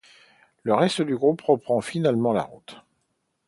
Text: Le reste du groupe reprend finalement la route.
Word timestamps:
Le 0.63 0.73
reste 0.73 1.03
du 1.03 1.15
groupe 1.15 1.41
reprend 1.43 1.79
finalement 1.79 2.33
la 2.33 2.41
route. 2.41 2.81